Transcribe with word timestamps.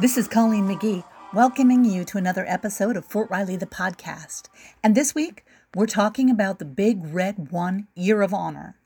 This 0.00 0.16
is 0.16 0.28
Colleen 0.28 0.66
McGee, 0.66 1.04
welcoming 1.34 1.84
you 1.84 2.06
to 2.06 2.16
another 2.16 2.46
episode 2.48 2.96
of 2.96 3.04
Fort 3.04 3.28
Riley 3.28 3.56
the 3.56 3.66
podcast. 3.66 4.48
And 4.82 4.94
this 4.94 5.14
week, 5.14 5.44
we're 5.74 5.84
talking 5.84 6.30
about 6.30 6.58
the 6.58 6.64
Big 6.64 7.04
Red 7.04 7.52
One 7.52 7.86
Year 7.94 8.22
of 8.22 8.32
Honor. 8.32 8.76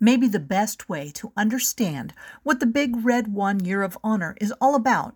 Maybe 0.00 0.28
the 0.28 0.40
best 0.40 0.88
way 0.88 1.10
to 1.10 1.34
understand 1.36 2.14
what 2.42 2.60
the 2.60 2.64
Big 2.64 3.04
Red 3.04 3.34
One 3.34 3.62
Year 3.62 3.82
of 3.82 3.98
Honor 4.02 4.34
is 4.40 4.50
all 4.62 4.74
about 4.74 5.14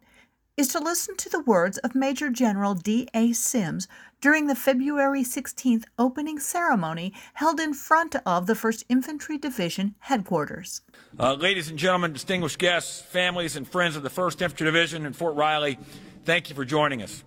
is 0.56 0.68
to 0.68 0.78
listen 0.78 1.16
to 1.16 1.28
the 1.28 1.40
words 1.40 1.78
of 1.78 1.96
Major 1.96 2.30
General 2.30 2.74
D.A. 2.74 3.32
Sims 3.32 3.88
during 4.20 4.46
the 4.46 4.54
February 4.54 5.24
16th 5.24 5.82
opening 5.98 6.38
ceremony 6.38 7.12
held 7.34 7.58
in 7.58 7.74
front 7.74 8.14
of 8.24 8.46
the 8.46 8.52
1st 8.52 8.84
Infantry 8.88 9.36
Division 9.36 9.96
headquarters. 9.98 10.82
Uh, 11.18 11.34
ladies 11.34 11.70
and 11.70 11.78
gentlemen, 11.78 12.12
distinguished 12.12 12.58
guests, 12.58 13.02
families, 13.02 13.56
and 13.56 13.66
friends 13.66 13.96
of 13.96 14.04
the 14.04 14.10
1st 14.10 14.42
Infantry 14.42 14.66
Division 14.66 15.06
in 15.06 15.12
Fort 15.12 15.34
Riley, 15.34 15.76
thank 16.24 16.48
you 16.48 16.54
for 16.54 16.64
joining 16.64 17.02
us. 17.02 17.24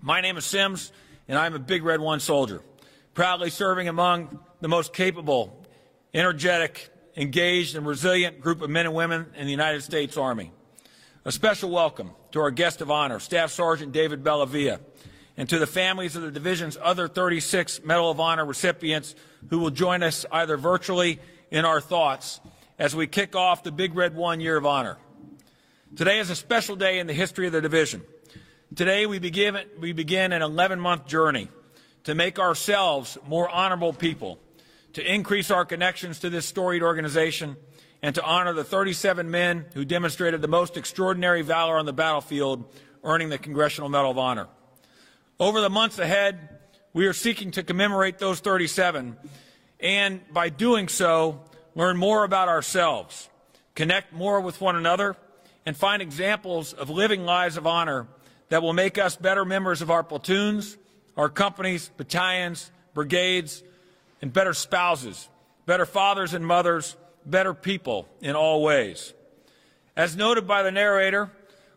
My 0.00 0.20
name 0.20 0.36
is 0.36 0.44
Sims, 0.44 0.92
and 1.26 1.36
I'm 1.36 1.54
a 1.54 1.58
Big 1.58 1.82
Red 1.82 2.00
One 2.00 2.20
soldier, 2.20 2.62
proudly 3.12 3.50
serving 3.50 3.88
among 3.88 4.38
the 4.60 4.68
most 4.68 4.92
capable, 4.92 5.66
energetic, 6.14 6.90
engaged, 7.16 7.74
and 7.74 7.84
resilient 7.84 8.40
group 8.40 8.62
of 8.62 8.70
men 8.70 8.86
and 8.86 8.94
women 8.94 9.26
in 9.34 9.46
the 9.46 9.50
United 9.50 9.82
States 9.82 10.16
Army. 10.16 10.52
A 11.24 11.30
special 11.30 11.70
welcome 11.70 12.10
to 12.32 12.40
our 12.40 12.50
guest 12.50 12.80
of 12.80 12.90
honor, 12.90 13.20
Staff 13.20 13.52
Sergeant 13.52 13.92
David 13.92 14.24
Bellavia, 14.24 14.80
and 15.36 15.48
to 15.48 15.60
the 15.60 15.68
families 15.68 16.16
of 16.16 16.22
the 16.22 16.32
division's 16.32 16.76
other 16.82 17.06
36 17.06 17.84
Medal 17.84 18.10
of 18.10 18.18
Honor 18.18 18.44
recipients 18.44 19.14
who 19.48 19.60
will 19.60 19.70
join 19.70 20.02
us 20.02 20.26
either 20.32 20.56
virtually 20.56 21.20
in 21.52 21.64
our 21.64 21.80
thoughts 21.80 22.40
as 22.76 22.96
we 22.96 23.06
kick 23.06 23.36
off 23.36 23.62
the 23.62 23.70
Big 23.70 23.94
Red 23.94 24.16
One 24.16 24.40
Year 24.40 24.56
of 24.56 24.66
Honor. 24.66 24.96
Today 25.94 26.18
is 26.18 26.28
a 26.28 26.34
special 26.34 26.74
day 26.74 26.98
in 26.98 27.06
the 27.06 27.12
history 27.12 27.46
of 27.46 27.52
the 27.52 27.60
division. 27.60 28.02
Today 28.74 29.06
we 29.06 29.20
begin, 29.20 29.58
we 29.78 29.92
begin 29.92 30.32
an 30.32 30.42
11 30.42 30.80
month 30.80 31.06
journey 31.06 31.46
to 32.02 32.16
make 32.16 32.40
ourselves 32.40 33.16
more 33.28 33.48
honorable 33.48 33.92
people, 33.92 34.40
to 34.94 35.14
increase 35.14 35.52
our 35.52 35.64
connections 35.64 36.18
to 36.18 36.30
this 36.30 36.46
storied 36.46 36.82
organization 36.82 37.56
and 38.02 38.14
to 38.14 38.24
honor 38.24 38.52
the 38.52 38.64
37 38.64 39.30
men 39.30 39.66
who 39.74 39.84
demonstrated 39.84 40.42
the 40.42 40.48
most 40.48 40.76
extraordinary 40.76 41.42
valor 41.42 41.76
on 41.76 41.86
the 41.86 41.92
battlefield, 41.92 42.64
earning 43.04 43.28
the 43.28 43.38
Congressional 43.38 43.88
Medal 43.88 44.10
of 44.10 44.18
Honor. 44.18 44.48
Over 45.38 45.60
the 45.60 45.70
months 45.70 45.98
ahead, 45.98 46.48
we 46.92 47.06
are 47.06 47.12
seeking 47.12 47.52
to 47.52 47.62
commemorate 47.62 48.18
those 48.18 48.40
37 48.40 49.16
and 49.82 50.20
by 50.32 50.48
doing 50.48 50.88
so, 50.88 51.40
learn 51.74 51.96
more 51.96 52.22
about 52.22 52.48
ourselves, 52.48 53.28
connect 53.74 54.12
more 54.12 54.40
with 54.40 54.60
one 54.60 54.76
another, 54.76 55.16
and 55.66 55.76
find 55.76 56.00
examples 56.00 56.72
of 56.72 56.88
living 56.88 57.24
lives 57.24 57.56
of 57.56 57.66
honor 57.66 58.06
that 58.48 58.62
will 58.62 58.72
make 58.72 58.96
us 58.96 59.16
better 59.16 59.44
members 59.44 59.82
of 59.82 59.90
our 59.90 60.04
platoons, 60.04 60.76
our 61.16 61.28
companies, 61.28 61.90
battalions, 61.96 62.70
brigades, 62.94 63.62
and 64.20 64.32
better 64.32 64.54
spouses, 64.54 65.28
better 65.66 65.86
fathers 65.86 66.32
and 66.32 66.46
mothers, 66.46 66.96
better 67.24 67.54
people 67.54 68.08
in 68.20 68.36
all 68.36 68.62
ways. 68.62 69.12
As 69.96 70.16
noted 70.16 70.46
by 70.46 70.62
the 70.62 70.70
narrator, 70.70 71.30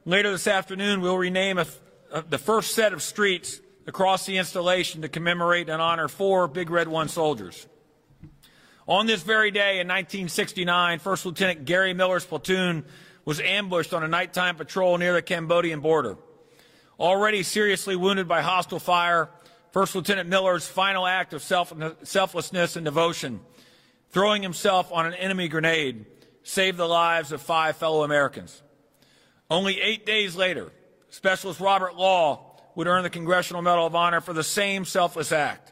later 0.05 0.31
this 0.31 0.47
afternoon 0.47 1.01
we'll 1.01 1.17
rename 1.17 1.57
a, 1.57 1.65
a, 2.11 2.21
the 2.21 2.37
first 2.37 2.73
set 2.73 2.93
of 2.93 3.01
streets 3.01 3.59
across 3.87 4.25
the 4.25 4.37
installation 4.37 5.01
to 5.01 5.09
commemorate 5.09 5.69
and 5.69 5.81
honor 5.81 6.07
four 6.07 6.47
Big 6.47 6.69
Red 6.69 6.87
One 6.87 7.07
soldiers. 7.07 7.67
On 8.87 9.07
this 9.07 9.23
very 9.23 9.51
day 9.51 9.79
in 9.79 9.87
1969, 9.87 10.99
First 10.99 11.25
Lieutenant 11.25 11.65
Gary 11.65 11.93
Miller's 11.93 12.25
platoon 12.25 12.85
was 13.25 13.39
ambushed 13.39 13.93
on 13.93 14.03
a 14.03 14.07
nighttime 14.07 14.55
patrol 14.55 14.97
near 14.97 15.13
the 15.13 15.21
Cambodian 15.21 15.79
border. 15.79 16.17
Already 16.99 17.41
seriously 17.43 17.95
wounded 17.95 18.27
by 18.27 18.41
hostile 18.41 18.79
fire, 18.79 19.29
First 19.71 19.95
Lieutenant 19.95 20.29
Miller's 20.29 20.65
final 20.67 21.05
act 21.05 21.33
of 21.33 21.43
self 21.43 21.73
selflessness 22.03 22.75
and 22.77 22.85
devotion 22.85 23.41
throwing 24.11 24.41
himself 24.41 24.91
on 24.91 25.05
an 25.05 25.13
enemy 25.13 25.47
grenade 25.47 26.05
saved 26.43 26.77
the 26.77 26.87
lives 26.87 27.31
of 27.31 27.41
five 27.41 27.75
fellow 27.75 28.03
Americans. 28.03 28.61
Only 29.49 29.81
eight 29.81 30.05
days 30.05 30.35
later, 30.35 30.71
Specialist 31.09 31.59
Robert 31.59 31.95
Law 31.95 32.59
would 32.75 32.87
earn 32.87 33.03
the 33.03 33.09
Congressional 33.09 33.61
Medal 33.61 33.85
of 33.85 33.95
Honor 33.95 34.21
for 34.21 34.33
the 34.33 34.43
same 34.43 34.85
selfless 34.85 35.31
act, 35.31 35.71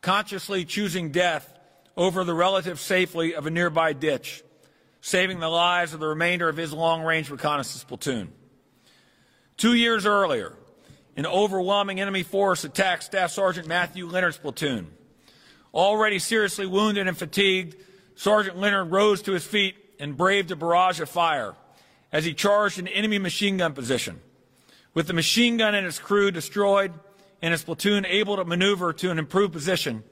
consciously 0.00 0.64
choosing 0.64 1.10
death 1.10 1.50
over 1.96 2.24
the 2.24 2.34
relative 2.34 2.78
safety 2.78 3.34
of 3.34 3.46
a 3.46 3.50
nearby 3.50 3.92
ditch, 3.92 4.42
saving 5.00 5.40
the 5.40 5.48
lives 5.48 5.94
of 5.94 6.00
the 6.00 6.06
remainder 6.06 6.48
of 6.48 6.56
his 6.56 6.72
long 6.72 7.02
range 7.02 7.30
reconnaissance 7.30 7.84
platoon. 7.84 8.32
Two 9.56 9.74
years 9.74 10.06
earlier, 10.06 10.52
an 11.16 11.26
overwhelming 11.26 12.00
enemy 12.00 12.22
force 12.22 12.64
attacked 12.64 13.04
Staff 13.04 13.30
Sergeant 13.30 13.68
Matthew 13.68 14.06
Leonard's 14.06 14.38
platoon. 14.38 14.90
Already 15.74 16.20
seriously 16.20 16.66
wounded 16.66 17.08
and 17.08 17.18
fatigued, 17.18 17.74
Sergeant 18.14 18.56
Leonard 18.56 18.92
rose 18.92 19.20
to 19.22 19.32
his 19.32 19.44
feet 19.44 19.74
and 19.98 20.16
braved 20.16 20.52
a 20.52 20.56
barrage 20.56 21.00
of 21.00 21.08
fire 21.08 21.56
as 22.12 22.24
he 22.24 22.32
charged 22.32 22.78
an 22.78 22.86
enemy 22.86 23.18
machine 23.18 23.56
gun 23.56 23.72
position. 23.72 24.20
With 24.94 25.08
the 25.08 25.12
machine 25.12 25.56
gun 25.56 25.74
and 25.74 25.84
its 25.84 25.98
crew 25.98 26.30
destroyed 26.30 26.92
and 27.42 27.50
his 27.50 27.64
platoon 27.64 28.06
able 28.06 28.36
to 28.36 28.44
maneuver 28.44 28.92
to 28.92 29.10
an 29.10 29.18
improved 29.18 29.52
position, 29.52 30.04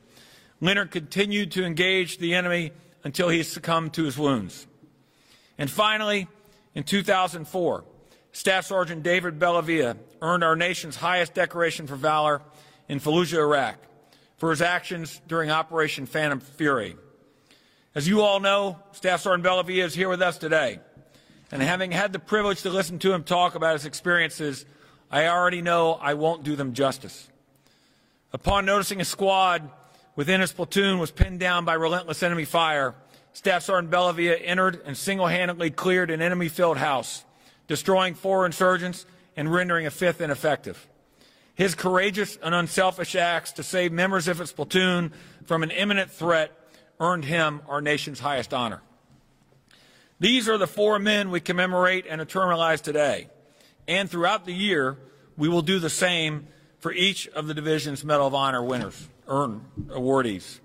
Leonard 0.61 0.91
continued 0.91 1.53
to 1.53 1.65
engage 1.65 2.19
the 2.19 2.35
enemy 2.35 2.73
until 3.05 3.29
he 3.29 3.45
succumbed 3.45 3.93
to 3.95 4.03
his 4.03 4.19
wounds. 4.19 4.67
And 5.59 5.71
finally, 5.71 6.27
in 6.75 6.83
2004, 6.83 7.85
Staff 8.33 8.67
Sergeant 8.67 9.05
David 9.05 9.39
Bellavia 9.39 9.97
earned 10.21 10.43
our 10.43 10.57
nation's 10.57 10.97
highest 10.97 11.35
decoration 11.35 11.87
for 11.87 11.95
valor 11.95 12.43
in 12.89 12.99
Fallujah, 12.99 13.39
Iraq 13.39 13.77
for 14.43 14.51
his 14.51 14.61
actions 14.61 15.21
during 15.29 15.53
Operation 15.53 16.05
Phantom 16.05 16.41
Fury. 16.41 16.97
As 17.95 18.09
you 18.09 18.23
all 18.23 18.41
know, 18.41 18.77
Staff 18.91 19.21
Sergeant 19.21 19.47
Bellavia 19.47 19.85
is 19.85 19.95
here 19.95 20.09
with 20.09 20.21
us 20.21 20.37
today. 20.37 20.81
And 21.53 21.63
having 21.63 21.93
had 21.93 22.13
the 22.13 22.19
privilege 22.19 22.63
to 22.63 22.71
listen 22.71 22.99
to 22.99 23.13
him 23.13 23.23
talk 23.23 23.55
about 23.55 23.75
his 23.75 23.87
experiences, 23.87 24.67
I 25.13 25.29
already 25.29 25.63
know 25.63 25.93
I 25.93 26.15
won't 26.15 26.43
do 26.43 26.57
them 26.57 26.73
justice. 26.73 27.29
Upon 28.33 28.65
noticing 28.65 29.01
a 29.01 29.05
squad 29.05 29.71
within 30.17 30.41
his 30.41 30.53
platoon 30.53 30.99
was 30.99 31.13
pinned 31.13 31.39
down 31.39 31.65
by 31.65 31.75
relentless 31.75 32.25
enemy 32.25 32.45
fire, 32.45 32.97
Staff 33.35 33.63
Sergeant 33.63 33.93
Bellavia 33.93 34.41
entered 34.43 34.83
and 34.85 34.97
single-handedly 34.97 35.71
cleared 35.71 36.11
an 36.11 36.21
enemy-filled 36.21 36.79
house, 36.79 37.25
destroying 37.69 38.15
four 38.15 38.45
insurgents 38.45 39.07
and 39.37 39.55
rendering 39.55 39.87
a 39.87 39.91
fifth 39.93 40.21
ineffective. 40.21 40.89
His 41.63 41.77
courageous 41.77 42.37
and 42.43 42.57
unselfish 42.57 43.15
acts 43.15 43.53
to 43.53 43.63
save 43.63 43.93
members 43.93 44.27
of 44.27 44.41
his 44.41 44.51
platoon 44.51 45.13
from 45.45 45.63
an 45.63 45.71
imminent 45.71 46.11
threat 46.11 46.51
earned 46.99 47.25
him 47.25 47.63
our 47.69 47.81
nation's 47.81 48.19
highest 48.19 48.53
honor. 48.53 48.83
These 50.19 50.49
are 50.49 50.59
the 50.59 50.67
four 50.67 50.99
men 50.99 51.31
we 51.31 51.39
commemorate 51.39 52.05
and 52.09 52.21
eternalize 52.21 52.81
today. 52.81 53.29
And 53.87 54.11
throughout 54.11 54.45
the 54.45 54.53
year, 54.53 54.99
we 55.37 55.49
will 55.49 55.63
do 55.63 55.79
the 55.79 55.89
same 55.89 56.49
for 56.81 56.93
each 56.93 57.29
of 57.29 57.47
the 57.47 57.55
division's 57.55 58.05
Medal 58.05 58.27
of 58.27 58.35
Honor 58.35 58.65
winners, 58.65 59.09
earn 59.29 59.65
awardees. 59.87 60.59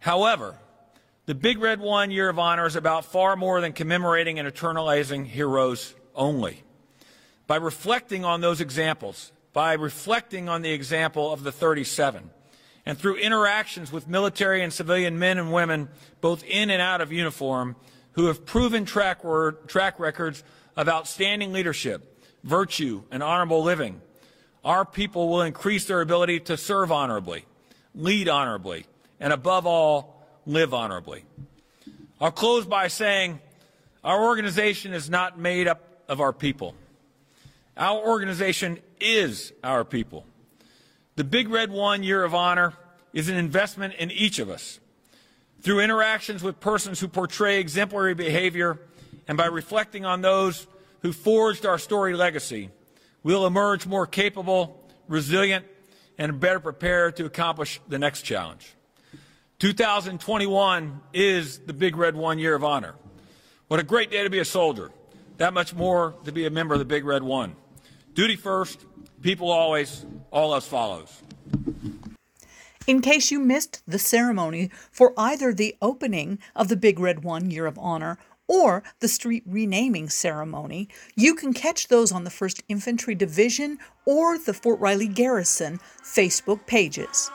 However, 0.00 0.58
the 1.24 1.34
Big 1.34 1.58
Red 1.58 1.80
One 1.80 2.10
Year 2.10 2.28
of 2.28 2.38
Honor 2.38 2.66
is 2.66 2.76
about 2.76 3.06
far 3.06 3.34
more 3.34 3.62
than 3.62 3.72
commemorating 3.72 4.38
and 4.38 4.46
eternalizing 4.46 5.24
heroes 5.24 5.94
only. 6.14 6.64
By 7.46 7.56
reflecting 7.56 8.26
on 8.26 8.42
those 8.42 8.60
examples 8.60 9.32
by 9.56 9.72
reflecting 9.72 10.50
on 10.50 10.60
the 10.60 10.70
example 10.70 11.32
of 11.32 11.42
the 11.42 11.50
37 11.50 12.28
and 12.84 12.98
through 12.98 13.16
interactions 13.16 13.90
with 13.90 14.06
military 14.06 14.62
and 14.62 14.70
civilian 14.70 15.18
men 15.18 15.38
and 15.38 15.50
women, 15.50 15.88
both 16.20 16.44
in 16.44 16.68
and 16.68 16.82
out 16.82 17.00
of 17.00 17.10
uniform, 17.10 17.74
who 18.12 18.26
have 18.26 18.44
proven 18.44 18.84
track, 18.84 19.24
word, 19.24 19.66
track 19.66 19.98
records 19.98 20.44
of 20.76 20.90
outstanding 20.90 21.54
leadership, 21.54 22.22
virtue, 22.44 23.02
and 23.10 23.22
honorable 23.22 23.62
living, 23.62 24.02
our 24.62 24.84
people 24.84 25.30
will 25.30 25.40
increase 25.40 25.86
their 25.86 26.02
ability 26.02 26.38
to 26.38 26.58
serve 26.58 26.92
honorably, 26.92 27.46
lead 27.94 28.28
honorably, 28.28 28.84
and 29.18 29.32
above 29.32 29.64
all, 29.64 30.22
live 30.44 30.74
honorably. 30.74 31.24
I'll 32.20 32.30
close 32.30 32.66
by 32.66 32.88
saying 32.88 33.40
our 34.04 34.22
organization 34.26 34.92
is 34.92 35.08
not 35.08 35.38
made 35.38 35.66
up 35.66 36.04
of 36.10 36.20
our 36.20 36.34
people. 36.34 36.74
Our 37.76 38.00
organization 38.00 38.78
is 39.00 39.52
our 39.62 39.84
people. 39.84 40.24
The 41.16 41.24
Big 41.24 41.48
Red 41.48 41.70
One 41.70 42.02
Year 42.02 42.24
of 42.24 42.34
Honor 42.34 42.72
is 43.12 43.28
an 43.28 43.36
investment 43.36 43.94
in 43.94 44.10
each 44.10 44.38
of 44.38 44.48
us. 44.48 44.80
Through 45.60 45.80
interactions 45.80 46.42
with 46.42 46.58
persons 46.58 47.00
who 47.00 47.08
portray 47.08 47.60
exemplary 47.60 48.14
behavior 48.14 48.80
and 49.28 49.36
by 49.36 49.46
reflecting 49.46 50.06
on 50.06 50.22
those 50.22 50.66
who 51.02 51.12
forged 51.12 51.66
our 51.66 51.78
story 51.78 52.14
legacy, 52.14 52.70
we'll 53.22 53.46
emerge 53.46 53.86
more 53.86 54.06
capable, 54.06 54.88
resilient, 55.06 55.66
and 56.16 56.40
better 56.40 56.60
prepared 56.60 57.16
to 57.16 57.26
accomplish 57.26 57.80
the 57.88 57.98
next 57.98 58.22
challenge. 58.22 58.74
2021 59.58 61.00
is 61.12 61.58
the 61.58 61.72
Big 61.74 61.96
Red 61.96 62.16
One 62.16 62.38
Year 62.38 62.54
of 62.54 62.64
Honor. 62.64 62.94
What 63.68 63.80
a 63.80 63.82
great 63.82 64.10
day 64.10 64.22
to 64.22 64.30
be 64.30 64.38
a 64.38 64.44
soldier 64.44 64.92
that 65.38 65.52
much 65.52 65.74
more 65.74 66.14
to 66.24 66.32
be 66.32 66.46
a 66.46 66.50
member 66.50 66.74
of 66.74 66.78
the 66.78 66.86
Big 66.86 67.04
Red 67.04 67.22
One. 67.22 67.56
Duty 68.16 68.36
first, 68.36 68.86
people 69.20 69.50
always, 69.50 70.06
all 70.30 70.54
else 70.54 70.66
follows. 70.66 71.20
In 72.86 73.02
case 73.02 73.30
you 73.30 73.38
missed 73.38 73.82
the 73.86 73.98
ceremony 73.98 74.70
for 74.90 75.12
either 75.18 75.52
the 75.52 75.76
opening 75.82 76.38
of 76.54 76.68
the 76.68 76.78
Big 76.78 76.98
Red 76.98 77.24
One 77.24 77.50
Year 77.50 77.66
of 77.66 77.78
Honor 77.78 78.16
or 78.48 78.82
the 79.00 79.08
street 79.08 79.42
renaming 79.44 80.08
ceremony, 80.08 80.88
you 81.14 81.34
can 81.34 81.52
catch 81.52 81.88
those 81.88 82.10
on 82.10 82.24
the 82.24 82.30
1st 82.30 82.62
Infantry 82.70 83.14
Division 83.14 83.76
or 84.06 84.38
the 84.38 84.54
Fort 84.54 84.80
Riley 84.80 85.08
Garrison 85.08 85.78
Facebook 86.02 86.66
pages. 86.66 87.30